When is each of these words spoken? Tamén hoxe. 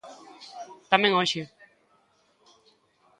Tamén 0.91 1.13
hoxe. 1.17 1.41